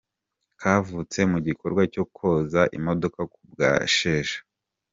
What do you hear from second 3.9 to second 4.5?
Sheja.